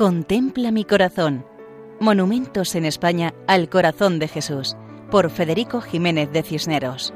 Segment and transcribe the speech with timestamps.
[0.00, 1.44] Contempla mi corazón.
[2.00, 4.74] Monumentos en España al corazón de Jesús,
[5.10, 7.12] por Federico Jiménez de Cisneros.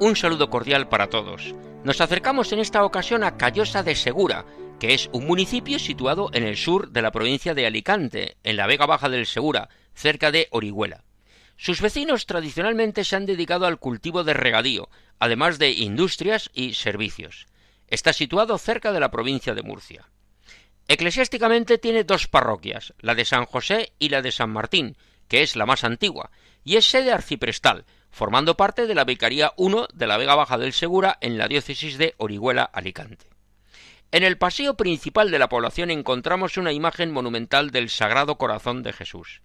[0.00, 1.54] Un saludo cordial para todos.
[1.84, 4.44] Nos acercamos en esta ocasión a Callosa de Segura,
[4.80, 8.66] que es un municipio situado en el sur de la provincia de Alicante, en la
[8.66, 11.04] Vega Baja del Segura, cerca de Orihuela.
[11.56, 14.88] Sus vecinos tradicionalmente se han dedicado al cultivo de regadío,
[15.20, 17.46] además de industrias y servicios.
[17.88, 20.08] Está situado cerca de la provincia de Murcia.
[20.86, 24.96] Eclesiásticamente tiene dos parroquias, la de San José y la de San Martín,
[25.28, 26.30] que es la más antigua,
[26.64, 30.72] y es sede arciprestal, formando parte de la Vicaría I de la Vega Baja del
[30.72, 33.26] Segura en la diócesis de Orihuela Alicante.
[34.10, 38.94] En el paseo principal de la población encontramos una imagen monumental del Sagrado Corazón de
[38.94, 39.42] Jesús.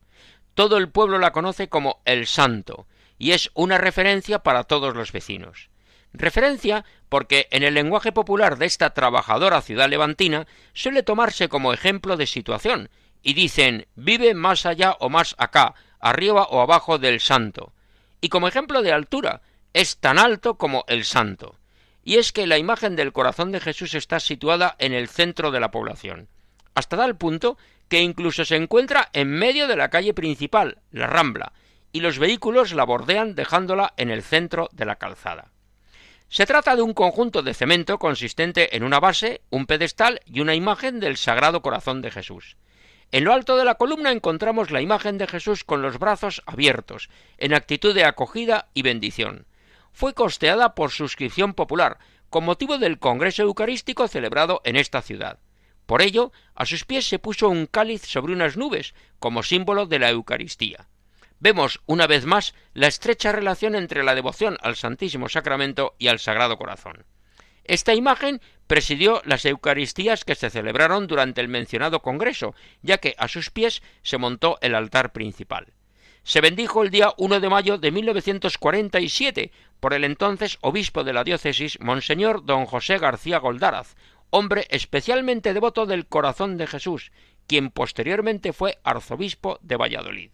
[0.53, 2.87] Todo el pueblo la conoce como el Santo,
[3.17, 5.70] y es una referencia para todos los vecinos.
[6.13, 12.18] Referencia porque en el lenguaje popular de esta trabajadora ciudad levantina suele tomarse como ejemplo
[12.18, 12.90] de situación,
[13.24, 17.74] y dicen vive más allá o más acá, arriba o abajo del santo.
[18.21, 19.41] Y como ejemplo de altura,
[19.74, 21.55] es tan alto como el santo.
[22.04, 25.59] Y es que la imagen del corazón de Jesús está situada en el centro de
[25.59, 26.27] la población,
[26.76, 31.54] hasta tal punto que incluso se encuentra en medio de la calle principal, la Rambla,
[31.91, 35.52] y los vehículos la bordean dejándola en el centro de la calzada.
[36.34, 40.55] Se trata de un conjunto de cemento consistente en una base, un pedestal y una
[40.55, 42.57] imagen del Sagrado Corazón de Jesús.
[43.12, 47.12] En lo alto de la columna encontramos la imagen de Jesús con los brazos abiertos,
[47.37, 49.45] en actitud de acogida y bendición.
[49.91, 51.99] Fue costeada por suscripción popular,
[52.31, 55.37] con motivo del Congreso Eucarístico celebrado en esta ciudad.
[55.85, 59.99] Por ello, a sus pies se puso un cáliz sobre unas nubes, como símbolo de
[59.99, 60.87] la Eucaristía
[61.44, 66.19] vemos una vez más la estrecha relación entre la devoción al Santísimo Sacramento y al
[66.19, 67.03] Sagrado Corazón.
[67.66, 73.28] Esta imagen presidió las Eucaristías que se celebraron durante el mencionado Congreso, ya que a
[73.28, 75.74] sus pies se montó el altar principal.
[76.24, 79.52] Se bendijo el día 1 de mayo de 1947
[79.82, 83.98] por el entonces obispo de la diócesis, Monseñor don José García Goldaraz,
[84.30, 87.12] hombre especialmente devoto del corazón de Jesús,
[87.48, 90.32] quien posteriormente fue arzobispo de Valladolid.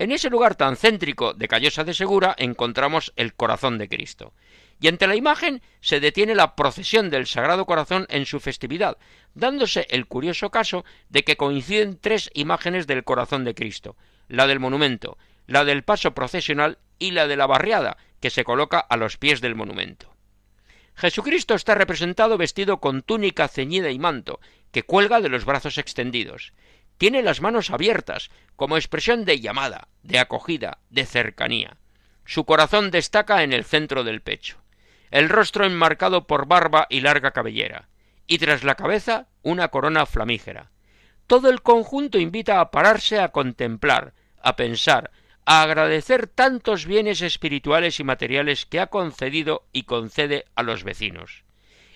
[0.00, 4.32] En ese lugar tan céntrico de Callosa de Segura encontramos el corazón de Cristo.
[4.80, 8.96] Y ante la imagen se detiene la procesión del Sagrado Corazón en su festividad,
[9.34, 13.94] dándose el curioso caso de que coinciden tres imágenes del corazón de Cristo,
[14.26, 18.78] la del monumento, la del paso procesional y la de la barriada, que se coloca
[18.78, 20.10] a los pies del monumento.
[20.94, 24.40] Jesucristo está representado vestido con túnica ceñida y manto,
[24.72, 26.54] que cuelga de los brazos extendidos,
[27.00, 31.78] tiene las manos abiertas, como expresión de llamada, de acogida, de cercanía.
[32.26, 34.58] Su corazón destaca en el centro del pecho,
[35.10, 37.88] el rostro enmarcado por barba y larga cabellera,
[38.26, 40.72] y tras la cabeza una corona flamígera.
[41.26, 44.12] Todo el conjunto invita a pararse a contemplar,
[44.42, 45.10] a pensar,
[45.46, 51.44] a agradecer tantos bienes espirituales y materiales que ha concedido y concede a los vecinos.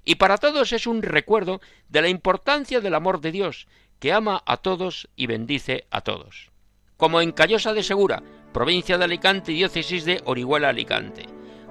[0.03, 3.67] Y para todos es un recuerdo de la importancia del amor de Dios,
[3.99, 6.51] que ama a todos y bendice a todos.
[6.97, 8.23] Como en Callosa de Segura,
[8.53, 11.27] provincia de Alicante y diócesis de Orihuela Alicante.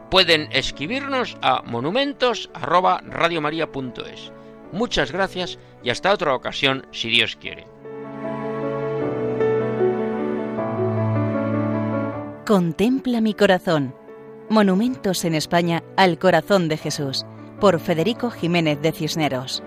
[0.09, 4.31] Pueden escribirnos a monumentos@radiomaria.es.
[4.72, 7.66] Muchas gracias y hasta otra ocasión si Dios quiere.
[12.45, 13.95] Contempla mi corazón.
[14.50, 17.25] Monumentos en España al corazón de Jesús
[17.61, 19.63] por Federico Jiménez de Cisneros.